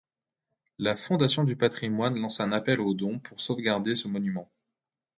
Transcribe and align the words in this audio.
La 0.79 0.95
Fondation 0.95 1.43
du 1.43 1.55
patrimoine 1.55 2.17
lance 2.19 2.39
un 2.39 2.51
appel 2.51 2.81
aux 2.81 2.95
dons 2.95 3.19
pour 3.19 3.39
sauvegarder 3.39 3.93
ce 3.93 4.07
monument. 4.07 4.49